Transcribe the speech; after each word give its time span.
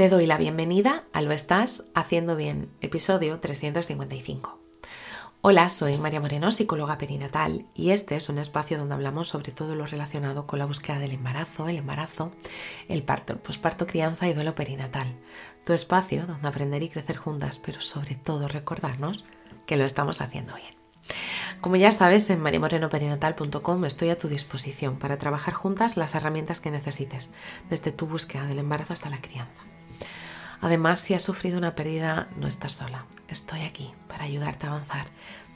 Te 0.00 0.08
doy 0.08 0.24
la 0.24 0.38
bienvenida 0.38 1.04
a 1.12 1.20
Lo 1.20 1.30
Estás 1.30 1.84
Haciendo 1.94 2.34
Bien, 2.34 2.70
episodio 2.80 3.38
355. 3.38 4.58
Hola, 5.42 5.68
soy 5.68 5.98
María 5.98 6.22
Moreno, 6.22 6.50
psicóloga 6.52 6.96
perinatal, 6.96 7.66
y 7.74 7.90
este 7.90 8.16
es 8.16 8.30
un 8.30 8.38
espacio 8.38 8.78
donde 8.78 8.94
hablamos 8.94 9.28
sobre 9.28 9.52
todo 9.52 9.74
lo 9.74 9.84
relacionado 9.84 10.46
con 10.46 10.58
la 10.58 10.64
búsqueda 10.64 10.98
del 11.00 11.12
embarazo, 11.12 11.68
el 11.68 11.76
embarazo, 11.76 12.30
el 12.88 13.02
parto, 13.02 13.34
el 13.34 13.40
posparto, 13.40 13.86
crianza 13.86 14.26
y 14.26 14.32
duelo 14.32 14.54
perinatal. 14.54 15.06
Tu 15.66 15.74
espacio 15.74 16.24
donde 16.26 16.48
aprender 16.48 16.82
y 16.82 16.88
crecer 16.88 17.18
juntas, 17.18 17.58
pero 17.58 17.82
sobre 17.82 18.14
todo 18.14 18.48
recordarnos 18.48 19.26
que 19.66 19.76
lo 19.76 19.84
estamos 19.84 20.22
haciendo 20.22 20.54
bien. 20.54 20.70
Como 21.60 21.76
ya 21.76 21.92
sabes, 21.92 22.30
en 22.30 22.40
mariamorenoperinatal.com 22.40 23.84
estoy 23.84 24.08
a 24.08 24.16
tu 24.16 24.28
disposición 24.28 24.98
para 24.98 25.18
trabajar 25.18 25.52
juntas 25.52 25.98
las 25.98 26.14
herramientas 26.14 26.62
que 26.62 26.70
necesites, 26.70 27.32
desde 27.68 27.92
tu 27.92 28.06
búsqueda 28.06 28.46
del 28.46 28.60
embarazo 28.60 28.94
hasta 28.94 29.10
la 29.10 29.20
crianza. 29.20 29.60
Además, 30.60 31.00
si 31.00 31.14
has 31.14 31.22
sufrido 31.22 31.58
una 31.58 31.74
pérdida, 31.74 32.28
no 32.36 32.46
estás 32.46 32.72
sola. 32.72 33.06
Estoy 33.28 33.62
aquí 33.62 33.92
para 34.08 34.24
ayudarte 34.24 34.66
a 34.66 34.70
avanzar 34.70 35.06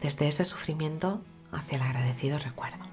desde 0.01 0.29
ese 0.29 0.45
sufrimiento 0.45 1.21
hacia 1.53 1.77
el 1.77 1.83
agradecido 1.83 2.39
recuerdo. 2.39 2.85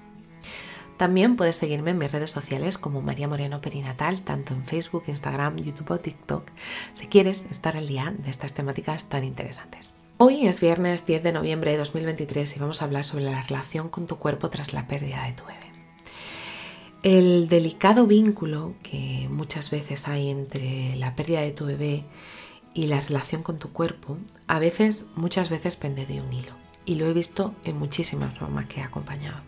También 0.96 1.36
puedes 1.36 1.56
seguirme 1.56 1.90
en 1.90 1.98
mis 1.98 2.12
redes 2.12 2.30
sociales 2.30 2.78
como 2.78 3.02
María 3.02 3.26
Moreno 3.26 3.60
Perinatal, 3.60 4.22
tanto 4.22 4.54
en 4.54 4.64
Facebook, 4.64 5.04
Instagram, 5.08 5.56
YouTube 5.56 5.90
o 5.90 5.98
TikTok, 5.98 6.48
si 6.92 7.08
quieres 7.08 7.46
estar 7.50 7.76
al 7.76 7.88
día 7.88 8.14
de 8.16 8.30
estas 8.30 8.54
temáticas 8.54 9.06
tan 9.06 9.24
interesantes. 9.24 9.96
Hoy 10.18 10.46
es 10.46 10.60
viernes 10.60 11.04
10 11.04 11.24
de 11.24 11.32
noviembre 11.32 11.72
de 11.72 11.78
2023 11.78 12.56
y 12.56 12.60
vamos 12.60 12.82
a 12.82 12.84
hablar 12.84 13.04
sobre 13.04 13.24
la 13.24 13.42
relación 13.42 13.88
con 13.88 14.06
tu 14.06 14.18
cuerpo 14.18 14.50
tras 14.50 14.72
la 14.72 14.86
pérdida 14.86 15.24
de 15.24 15.32
tu 15.32 15.44
bebé. 15.44 15.71
El 17.02 17.48
delicado 17.48 18.06
vínculo 18.06 18.74
que 18.84 19.26
muchas 19.28 19.70
veces 19.70 20.06
hay 20.06 20.30
entre 20.30 20.94
la 20.94 21.16
pérdida 21.16 21.40
de 21.40 21.50
tu 21.50 21.66
bebé 21.66 22.04
y 22.74 22.86
la 22.86 23.00
relación 23.00 23.42
con 23.42 23.58
tu 23.58 23.72
cuerpo, 23.72 24.18
a 24.46 24.60
veces, 24.60 25.08
muchas 25.16 25.50
veces 25.50 25.74
pende 25.74 26.06
de 26.06 26.20
un 26.20 26.32
hilo. 26.32 26.52
Y 26.84 26.94
lo 26.94 27.06
he 27.06 27.12
visto 27.12 27.56
en 27.64 27.76
muchísimas 27.76 28.38
formas 28.38 28.66
que 28.66 28.80
he 28.80 28.84
acompañado. 28.84 29.40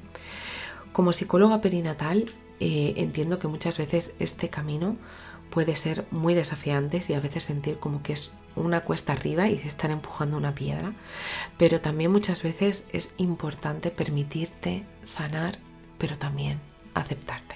Como 0.93 1.13
psicóloga 1.13 1.61
perinatal, 1.61 2.25
eh, 2.59 2.95
entiendo 2.97 3.39
que 3.39 3.47
muchas 3.47 3.79
veces 3.79 4.17
este 4.19 4.49
camino 4.49 4.97
puede 5.51 5.77
ser 5.77 6.07
muy 6.11 6.35
desafiante 6.35 7.01
y 7.09 7.13
a 7.13 7.21
veces 7.21 7.45
sentir 7.45 7.79
como 7.79 8.03
que 8.03 8.15
es 8.15 8.33
una 8.57 8.81
cuesta 8.81 9.13
arriba 9.13 9.49
y 9.49 9.61
se 9.61 9.69
están 9.69 9.93
empujando 9.93 10.37
una 10.37 10.57
piedra, 10.57 10.93
pero 11.57 11.81
también 11.81 12.11
muchas 12.11 12.43
veces 12.43 12.89
es 12.93 13.15
importante 13.17 13.93
permitirte 13.93 14.85
sanar, 15.05 15.59
pero 15.99 16.19
también 16.19 16.59
aceptarte. 16.95 17.55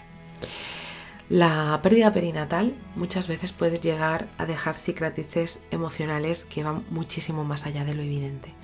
La 1.29 1.79
pérdida 1.83 2.13
perinatal 2.13 2.75
muchas 2.97 3.29
veces 3.29 3.53
puede 3.53 3.79
llegar 3.79 4.29
a 4.39 4.47
dejar 4.47 4.77
cicatrices 4.77 5.63
emocionales 5.71 6.45
que 6.45 6.65
van 6.65 6.85
muchísimo 6.91 7.45
más 7.45 7.67
allá 7.67 7.85
de 7.85 7.95
lo 7.95 8.03
evidente. 8.03 8.55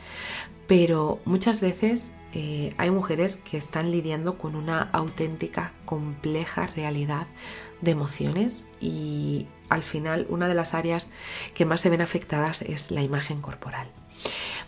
Pero 0.67 1.20
muchas 1.27 1.61
veces 1.61 2.12
eh, 2.33 2.72
hay 2.78 2.91
mujeres 2.91 3.36
que 3.36 3.58
están 3.58 3.91
lidiando 3.91 4.39
con 4.39 4.56
una 4.56 4.89
auténtica, 4.92 5.72
compleja 5.84 6.67
realidad 6.69 7.27
de 7.83 7.91
emociones 7.91 8.64
y 8.80 9.47
al 9.69 9.83
final 9.83 10.27
una 10.30 10.48
de 10.48 10.55
las 10.55 10.72
áreas 10.72 11.11
que 11.55 11.67
más 11.67 11.83
se 11.83 11.91
ven 11.91 12.00
afectadas 12.00 12.62
es 12.62 12.91
la 12.91 13.02
imagen 13.02 13.42
corporal. 13.42 13.89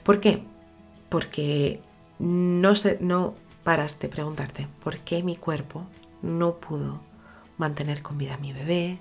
¿Por 0.03 0.21
qué? 0.21 0.43
Porque 1.09 1.81
no, 2.19 2.73
no 3.01 3.34
paras 3.67 3.98
de 3.98 4.09
preguntarte 4.09 4.69
por 4.84 4.98
qué 4.98 5.25
mi 5.25 5.34
cuerpo 5.34 5.89
no 6.22 6.61
pudo 6.61 7.00
mantener 7.59 8.00
con 8.00 8.17
vida 8.17 8.34
a 8.34 8.39
mi 8.39 8.53
bebé, 8.53 9.00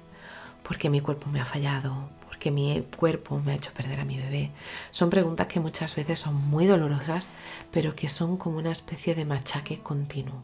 por 0.64 0.80
qué 0.80 0.90
mi 0.90 1.02
cuerpo 1.02 1.30
me 1.30 1.40
ha 1.40 1.46
fallado, 1.46 2.10
por 2.26 2.40
qué 2.40 2.50
mi 2.50 2.84
cuerpo 2.98 3.40
me 3.46 3.52
ha 3.52 3.56
hecho 3.56 3.72
perder 3.74 4.00
a 4.00 4.06
mi 4.06 4.18
bebé. 4.18 4.50
Son 4.90 5.12
preguntas 5.12 5.46
que 5.46 5.60
muchas 5.60 5.96
veces 5.96 6.20
son 6.20 6.34
muy 6.50 6.66
dolorosas, 6.66 7.28
pero 7.72 7.94
que 7.94 8.10
son 8.10 8.38
como 8.38 8.58
una 8.58 8.72
especie 8.72 9.14
de 9.14 9.24
machaque 9.24 9.82
continuo. 9.82 10.42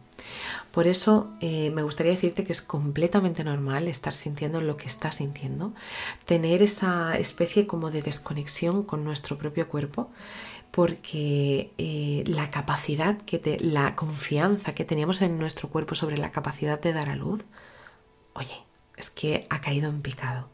Por 0.70 0.86
eso 0.86 1.32
eh, 1.40 1.72
me 1.72 1.82
gustaría 1.82 2.12
decirte 2.12 2.44
que 2.44 2.54
es 2.54 2.62
completamente 2.62 3.44
normal 3.44 3.88
estar 3.88 4.14
sintiendo 4.14 4.62
lo 4.62 4.78
que 4.78 4.86
estás 4.86 5.16
sintiendo, 5.16 5.74
tener 6.28 6.62
esa 6.62 7.18
especie 7.18 7.66
como 7.66 7.90
de 7.90 8.04
desconexión 8.04 8.84
con 8.84 9.04
nuestro 9.04 9.40
propio 9.40 9.68
cuerpo, 9.68 10.12
porque 10.72 11.74
eh, 11.78 12.24
la 12.28 12.50
capacidad 12.50 13.18
que 13.18 13.40
te, 13.40 13.60
la 13.60 13.96
confianza 13.96 14.74
que 14.74 14.86
teníamos 14.86 15.22
en 15.22 15.38
nuestro 15.38 15.70
cuerpo 15.70 15.96
sobre 15.96 16.18
la 16.18 16.32
capacidad 16.32 16.80
de 16.80 16.94
dar 16.94 17.10
a 17.10 17.16
luz, 17.16 17.44
oye, 18.34 18.56
es 18.98 19.10
que 19.10 19.48
ha 19.50 19.62
caído 19.62 19.90
en 19.90 20.02
picado. 20.02 20.50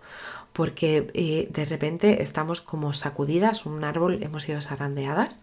Porque 0.58 1.12
eh, 1.14 1.48
de 1.52 1.66
repente 1.66 2.24
estamos 2.24 2.62
como 2.62 2.92
sacudidas, 2.92 3.68
un 3.68 3.84
árbol 3.84 4.24
hemos 4.24 4.42
sido 4.42 4.60
zarandeadas 4.60 5.38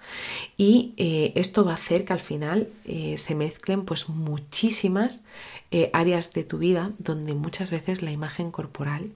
y 0.56 0.92
eh, 0.96 1.30
esto 1.36 1.64
va 1.64 1.70
a 1.70 1.74
hacer 1.76 2.04
que 2.04 2.12
al 2.12 2.18
final 2.18 2.68
eh, 2.84 3.16
se 3.16 3.36
mezclen 3.36 3.84
pues 3.84 4.08
muchísimas 4.08 5.24
áreas 5.92 6.32
de 6.32 6.44
tu 6.44 6.58
vida 6.58 6.92
donde 6.98 7.34
muchas 7.34 7.70
veces 7.70 8.00
la 8.00 8.12
imagen 8.12 8.52
corporal 8.52 9.10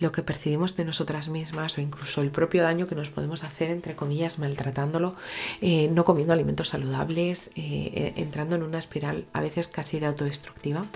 lo 0.00 0.10
que 0.10 0.24
percibimos 0.24 0.74
de 0.74 0.84
nosotras 0.84 1.28
mismas 1.28 1.78
o 1.78 1.80
incluso 1.80 2.22
el 2.22 2.32
propio 2.32 2.64
daño 2.64 2.88
que 2.88 2.96
nos 2.96 3.08
podemos 3.08 3.44
hacer, 3.44 3.70
entre 3.70 3.94
comillas, 3.94 4.40
maltratándolo, 4.40 5.14
no 5.60 6.04
comiendo 6.04 6.32
alimentos 6.32 6.70
saludables, 6.70 7.52
entrando 7.54 8.56
en 8.56 8.64
una 8.64 8.80
espiral 8.80 9.26
a 9.32 9.40
veces 9.42 9.68
casi 9.68 10.00
de 10.00 10.06
autodestructiva, 10.06 10.86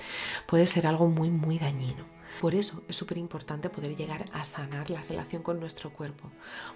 puede 0.46 0.66
ser 0.66 0.88
algo 0.88 1.06
muy, 1.06 1.30
muy 1.30 1.60
dañino. 1.60 2.15
Por 2.40 2.54
eso 2.54 2.82
es 2.88 2.96
súper 2.96 3.18
importante 3.18 3.70
poder 3.70 3.96
llegar 3.96 4.26
a 4.32 4.44
sanar 4.44 4.90
la 4.90 5.02
relación 5.02 5.42
con 5.42 5.58
nuestro 5.58 5.90
cuerpo, 5.90 6.30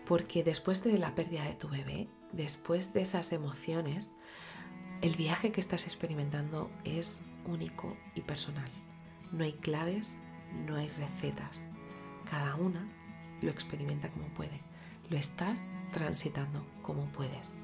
porque 0.07 0.43
después 0.43 0.83
de 0.83 0.97
la 0.99 1.15
pérdida 1.15 1.45
de 1.45 1.55
tu 1.55 1.69
bebé, 1.69 2.09
después 2.33 2.93
de 2.93 3.03
esas 3.03 3.33
emociones, 3.33 4.13
el 5.03 5.17
viaje 5.17 5.53
que 5.53 5.61
estás 5.61 5.85
experimentando 5.85 6.71
es 6.85 7.25
único 7.47 7.97
y 8.15 8.23
personal. 8.23 8.71
No 9.33 9.45
hay 9.45 9.53
claves, 9.53 10.19
no 10.67 10.77
hay 10.77 10.89
recetas. 10.89 11.69
Cada 12.31 12.55
una 12.57 12.87
lo 13.43 13.51
experimenta 13.51 14.09
como 14.11 14.29
puede. 14.29 14.61
Lo 15.09 15.17
estás 15.17 15.67
transitando 15.93 16.65
como 16.83 17.05
puedes. 17.07 17.57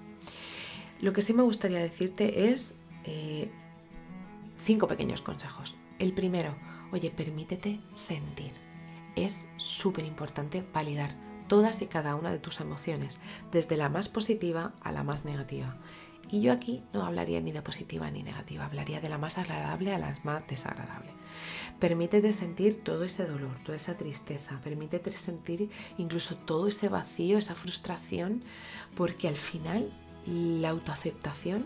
Lo 1.01 1.13
que 1.13 1.23
sí 1.23 1.35
me 1.35 1.43
gustaría 1.43 1.79
decirte 1.79 2.51
es 2.51 2.77
eh, 3.05 3.51
cinco 4.59 4.87
pequeños 4.87 5.21
consejos. 5.21 5.77
El 5.99 6.13
primero, 6.13 6.55
Oye, 6.93 7.11
permítete 7.11 7.81
sentir. 7.93 8.53
Es 9.17 9.49
súper 9.57 10.05
importante 10.05 10.65
validar 10.73 11.15
todas 11.49 11.83
y 11.83 11.87
cada 11.87 12.15
una 12.15 12.31
de 12.31 12.39
tus 12.39 12.61
emociones, 12.61 13.19
desde 13.53 13.77
la 13.77 13.89
más 13.89 14.09
positiva 14.09 14.73
a 14.83 14.93
la 14.93 15.05
más 15.05 15.25
negativa. 15.25 15.77
Y 16.31 16.41
yo 16.41 16.53
aquí 16.53 16.83
no 16.93 17.05
hablaría 17.05 17.41
ni 17.41 17.53
de 17.53 17.63
positiva 17.63 18.11
ni 18.11 18.23
negativa, 18.23 18.65
hablaría 18.65 19.01
de 19.01 19.09
la 19.09 19.19
más 19.19 19.39
agradable 19.39 19.95
a 19.95 19.99
la 19.99 20.17
más 20.25 20.47
desagradable. 20.49 21.11
Permítete 21.79 22.33
sentir 22.33 22.83
todo 22.83 23.05
ese 23.05 23.27
dolor, 23.27 23.57
toda 23.65 23.77
esa 23.77 23.97
tristeza, 23.97 24.61
permítete 24.65 25.13
sentir 25.13 25.71
incluso 25.99 26.35
todo 26.35 26.67
ese 26.67 26.89
vacío, 26.89 27.39
esa 27.39 27.55
frustración, 27.55 28.43
porque 28.97 29.29
al 29.29 29.37
final 29.37 29.89
la 30.27 30.71
autoaceptación 30.71 31.65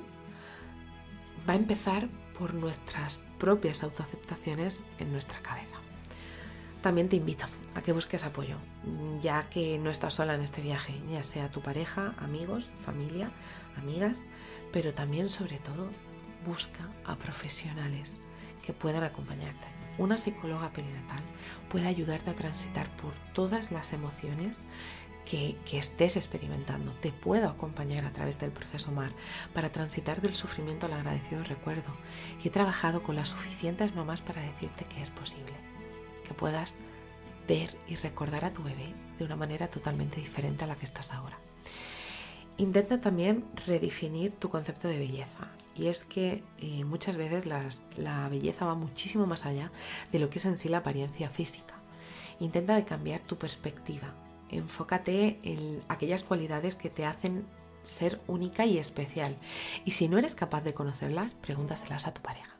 va 1.49 1.55
a 1.55 1.57
empezar 1.57 2.09
por 2.41 2.55
nuestras 2.55 3.19
propias 3.39 3.85
autoaceptaciones 3.85 4.83
en 4.99 5.13
nuestra 5.13 5.41
cabeza. 5.41 5.77
También 6.81 7.11
te 7.11 7.17
invito 7.17 7.45
a 7.75 7.83
que 7.83 7.93
busques 7.93 8.25
apoyo, 8.25 8.57
ya 9.23 9.51
que 9.51 9.79
no 9.79 9.91
estás 9.91 10.15
sola 10.15 10.35
en 10.35 10.41
este 10.41 10.63
viaje, 10.63 10.95
ya 11.13 11.23
sea 11.23 11.51
tu 11.51 11.61
pareja, 11.61 12.15
amigos, 12.19 12.73
familia, 12.83 13.31
amigas, 13.77 14.25
pero 14.73 14.95
también 14.95 15.29
sobre 15.29 15.59
todo 15.59 15.91
busca 16.47 16.89
a 17.05 17.17
profesionales 17.17 18.19
que 18.65 18.73
puedan 18.73 19.05
acompañarte. 19.05 19.67
Una 19.99 20.17
psicóloga 20.17 20.71
perinatal 20.71 21.21
puede 21.71 21.89
ayudarte 21.89 22.31
a 22.31 22.35
transitar 22.35 22.89
por 22.97 23.13
todas 23.35 23.71
las 23.71 23.93
emociones 23.93 24.63
que, 25.25 25.57
estés 25.73 26.17
experimentando. 26.17 26.93
Te 27.01 27.13
puedo 27.13 27.49
acompañar 27.49 28.05
a 28.05 28.13
través 28.13 28.39
del 28.41 28.51
proceso 28.51 28.91
MAR 28.91 29.13
para 29.55 29.71
transitar 29.71 30.21
del 30.21 30.35
sufrimiento 30.35 30.87
al 30.87 30.95
agradecido 30.95 31.45
recuerdo. 31.45 31.93
Y 32.43 32.49
he 32.49 32.51
trabajado 32.51 33.03
con 33.03 33.17
las 33.17 33.29
suficientes 33.29 33.95
mamás 33.95 34.21
para 34.21 34.43
decirte 34.43 34.85
que 34.85 35.03
es 35.03 35.11
posible, 35.11 35.53
que 36.27 36.35
puedas 36.35 36.75
ver 37.47 37.77
y 37.89 37.97
recordar 37.97 38.45
a 38.45 38.53
tu 38.53 38.63
bebé 38.63 38.93
de 39.19 39.25
una 39.25 39.37
manera 39.37 39.69
totalmente 39.69 40.21
diferente 40.21 40.65
a 40.65 40.67
la 40.67 40.77
que 40.77 40.85
estás 40.85 41.13
ahora. 41.13 41.39
Intenta 42.57 43.01
también 43.01 43.45
redefinir 43.67 44.33
tu 44.33 44.51
concepto 44.51 44.89
de 44.89 44.99
belleza. 44.99 45.49
Y 45.77 45.87
es 45.87 46.05
que 46.05 46.43
eh, 46.59 46.85
muchas 46.85 47.17
veces 47.17 47.47
la 47.47 48.29
belleza 48.29 48.67
va 48.67 48.75
muchísimo 48.75 49.25
más 49.27 49.47
allá 49.47 49.71
de 50.13 50.19
lo 50.19 50.29
que 50.29 50.39
es 50.39 50.45
en 50.45 50.59
sí 50.59 50.69
la 50.69 50.79
apariencia 50.79 51.31
física. 51.31 51.75
Intenta 52.39 52.85
cambiar 52.85 53.21
tu 53.21 53.37
perspectiva, 53.37 54.13
enfócate 54.57 55.39
en 55.43 55.81
aquellas 55.89 56.23
cualidades 56.23 56.77
que 56.77 56.91
te 56.91 57.05
hacen 57.05 57.47
ser 57.83 58.21
única 58.27 58.67
y 58.67 58.79
especial. 58.79 59.37
Y 59.85 59.93
si 59.93 60.09
no 60.09 60.19
eres 60.19 60.35
capaz 60.35 60.63
de 60.63 60.75
conocerlas, 60.75 61.35
pregúntaselas 61.35 62.07
a 62.07 62.15
tu 62.15 62.23
pareja. 62.23 62.57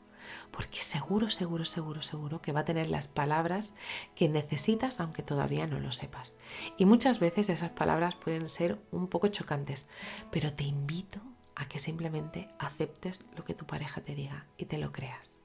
porque 0.51 0.79
seguro, 0.79 1.29
seguro, 1.29 1.65
seguro, 1.65 2.01
seguro 2.01 2.41
que 2.41 2.51
va 2.51 2.61
a 2.61 2.65
tener 2.65 2.89
las 2.89 3.07
palabras 3.07 3.73
que 4.15 4.27
necesitas 4.27 4.99
aunque 4.99 5.23
todavía 5.23 5.65
no 5.65 5.79
lo 5.79 5.91
sepas. 5.91 6.33
Y 6.77 6.85
muchas 6.85 7.19
veces 7.19 7.49
esas 7.49 7.71
palabras 7.71 8.15
pueden 8.15 8.49
ser 8.49 8.77
un 8.91 9.07
poco 9.07 9.27
chocantes, 9.27 9.87
pero 10.29 10.53
te 10.53 10.63
invito 10.63 11.21
a 11.55 11.67
que 11.67 11.79
simplemente 11.79 12.49
aceptes 12.59 13.21
lo 13.35 13.45
que 13.45 13.53
tu 13.53 13.65
pareja 13.65 14.01
te 14.01 14.15
diga 14.15 14.45
y 14.57 14.65
te 14.65 14.77
lo 14.77 14.91
creas. 14.91 15.37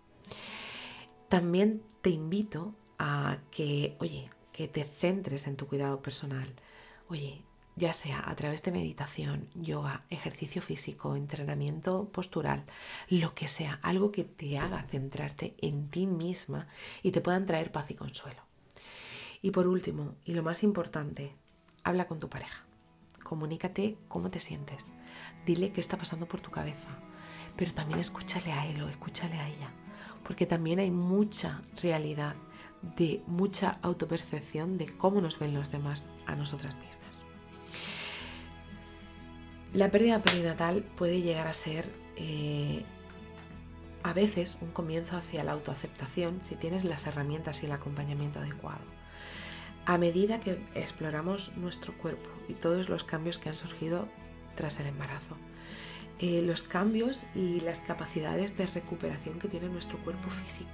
También 1.29 1.83
te 2.03 2.11
invito 2.11 2.75
a 2.99 3.39
que, 3.51 3.97
oye, 4.01 4.31
que 4.57 4.69
te 4.69 4.85
centres 4.85 5.47
en 5.47 5.57
tu 5.57 5.67
cuidado 5.67 6.01
personal. 6.01 6.49
Oye, 7.11 7.43
ya 7.77 7.93
sea 7.93 8.25
a 8.27 8.35
través 8.37 8.63
de 8.63 8.73
meditación, 8.73 9.47
yoga, 9.55 10.05
ejercicio 10.09 10.63
físico, 10.63 11.15
entrenamiento 11.15 12.09
postural, 12.09 12.65
lo 13.11 13.35
que 13.35 13.49
sea, 13.49 13.79
algo 13.83 14.13
que 14.13 14.25
te 14.25 14.59
haga 14.59 14.83
centrarte 14.85 15.55
en 15.59 15.91
ti 15.91 16.07
misma 16.07 16.69
y 17.03 17.11
te 17.11 17.21
puedan 17.21 17.45
traer 17.45 17.71
paz 17.71 17.91
y 17.91 17.95
consuelo. 17.95 18.41
Y 19.43 19.51
por 19.51 19.67
último, 19.67 20.15
y 20.25 20.33
lo 20.33 20.43
más 20.43 20.63
importante, 20.63 21.35
habla 21.85 22.07
con 22.07 22.19
tu 22.19 22.31
pareja. 22.31 22.65
Comunícate 23.23 23.99
cómo 24.09 24.31
te 24.31 24.41
sientes. 24.41 24.87
Dile 25.45 25.71
qué 25.71 25.83
está 25.83 25.99
pasando 25.99 26.25
por 26.25 26.41
tu 26.41 26.51
cabeza. 26.51 26.89
Pero 27.57 27.75
también 27.75 28.01
escúchale 28.01 28.53
a 28.53 28.67
él 28.67 28.81
o 28.81 28.89
escúchale 28.89 29.35
a 29.35 29.49
ella. 29.49 29.71
Porque 30.25 30.47
también 30.47 30.79
hay 30.79 30.91
mucha 30.91 31.61
realidad 31.83 32.37
de 32.83 33.23
mucha 33.27 33.79
autopercepción 33.83 34.79
de 34.79 34.87
cómo 34.87 35.21
nos 35.21 35.39
ven 35.39 35.55
los 35.55 35.71
demás 35.71 36.07
a 36.27 36.37
nosotras 36.37 36.77
mismas. 36.77 37.23
La 39.73 39.91
pérdida 39.91 40.21
perinatal 40.21 40.83
puede 40.97 41.21
llegar 41.21 41.49
a 41.49 41.53
ser 41.53 41.91
eh, 42.17 42.85
a 44.03 44.13
veces 44.13 44.59
un 44.61 44.71
comienzo 44.71 45.17
hacia 45.17 45.45
la 45.45 45.53
autoaceptación 45.53 46.43
si 46.43 46.55
tienes 46.55 46.85
las 46.85 47.07
herramientas 47.07 47.63
y 47.63 47.67
el 47.67 47.73
acompañamiento 47.73 48.39
adecuado. 48.39 48.85
A 49.85 49.99
medida 49.99 50.41
que 50.41 50.59
exploramos 50.75 51.57
nuestro 51.57 51.93
cuerpo 51.93 52.29
y 52.49 52.55
todos 52.55 52.89
los 52.89 53.05
cambios 53.05 53.39
que 53.39 53.49
han 53.49 53.57
surgido 53.57 54.09
tras 54.55 54.81
el 54.81 54.87
embarazo, 54.87 55.37
eh, 56.19 56.43
los 56.43 56.63
cambios 56.63 57.25
y 57.35 57.61
las 57.61 57.81
capacidades 57.81 58.57
de 58.57 58.67
recuperación 58.67 59.39
que 59.39 59.49
tiene 59.49 59.69
nuestro 59.69 59.99
cuerpo 59.99 60.31
físico 60.31 60.71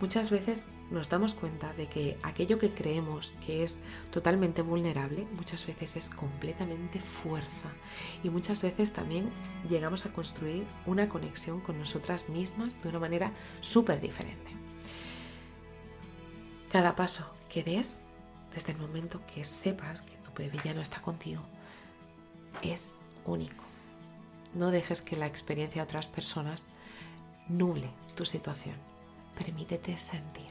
muchas 0.00 0.30
veces 0.30 0.68
nos 0.90 1.08
damos 1.08 1.34
cuenta 1.34 1.72
de 1.74 1.86
que 1.86 2.18
aquello 2.22 2.58
que 2.58 2.70
creemos 2.70 3.32
que 3.44 3.64
es 3.64 3.80
totalmente 4.10 4.62
vulnerable, 4.62 5.26
muchas 5.32 5.66
veces 5.66 5.96
es 5.96 6.10
completamente 6.10 7.00
fuerza. 7.00 7.70
Y 8.22 8.30
muchas 8.30 8.62
veces 8.62 8.92
también 8.92 9.30
llegamos 9.68 10.06
a 10.06 10.12
construir 10.12 10.64
una 10.86 11.08
conexión 11.08 11.60
con 11.60 11.78
nosotras 11.78 12.28
mismas 12.28 12.82
de 12.82 12.88
una 12.88 12.98
manera 12.98 13.32
súper 13.60 14.00
diferente. 14.00 14.50
Cada 16.70 16.94
paso 16.94 17.24
que 17.48 17.62
des, 17.62 18.04
desde 18.54 18.72
el 18.72 18.78
momento 18.78 19.20
que 19.32 19.44
sepas 19.44 20.02
que 20.02 20.16
tu 20.16 20.30
bebé 20.36 20.58
ya 20.64 20.74
no 20.74 20.82
está 20.82 21.00
contigo, 21.00 21.42
es 22.62 22.98
único. 23.24 23.64
No 24.54 24.70
dejes 24.70 25.02
que 25.02 25.16
la 25.16 25.26
experiencia 25.26 25.82
de 25.82 25.84
otras 25.84 26.06
personas 26.06 26.66
nuble 27.48 27.90
tu 28.14 28.24
situación 28.24 28.74
permítete 29.36 29.96
sentir. 29.98 30.46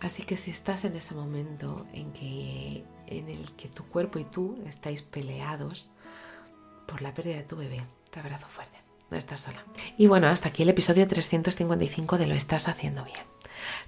Así 0.00 0.22
que 0.22 0.36
si 0.36 0.50
estás 0.50 0.84
en 0.84 0.96
ese 0.96 1.14
momento 1.14 1.86
en, 1.92 2.12
que, 2.12 2.84
en 3.06 3.28
el 3.28 3.52
que 3.52 3.68
tu 3.68 3.84
cuerpo 3.84 4.18
y 4.18 4.24
tú 4.24 4.62
estáis 4.66 5.02
peleados 5.02 5.90
por 6.86 7.02
la 7.02 7.12
pérdida 7.12 7.36
de 7.36 7.42
tu 7.42 7.56
bebé, 7.56 7.82
te 8.10 8.20
abrazo 8.20 8.46
fuerte. 8.46 8.76
No 9.10 9.16
estás 9.16 9.40
sola. 9.40 9.64
Y 9.96 10.06
bueno, 10.06 10.26
hasta 10.28 10.48
aquí 10.48 10.62
el 10.62 10.68
episodio 10.68 11.06
355 11.06 12.18
de 12.18 12.26
Lo 12.26 12.34
estás 12.34 12.68
haciendo 12.68 13.04
bien. 13.04 13.24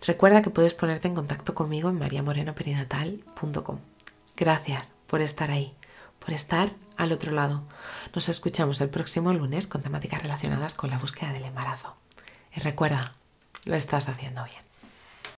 Recuerda 0.07 0.43
que 0.43 0.51
puedes 0.51 0.75
ponerte 0.75 1.09
en 1.09 1.15
contacto 1.15 1.55
conmigo 1.55 1.89
en 1.89 1.99
mariamorenoperinatal.com. 1.99 3.79
Gracias 4.37 4.93
por 5.07 5.21
estar 5.21 5.51
ahí 5.51 5.78
por 6.29 6.35
estar 6.35 6.73
al 6.99 7.13
otro 7.13 7.33
lado. 7.33 7.63
Nos 8.15 8.29
escuchamos 8.29 8.83
el 8.83 8.91
próximo 8.91 9.33
lunes 9.33 9.67
con 9.67 9.81
temáticas 9.81 10.23
relacionadas 10.23 10.75
con 10.75 10.91
la 10.91 10.99
búsqueda 10.99 11.33
del 11.33 11.47
embarazo. 11.47 11.97
Y 12.55 12.61
recuerda, 12.61 13.13
lo 13.65 13.75
estás 13.75 14.11
haciendo 14.11 14.45
bien. 14.45 14.68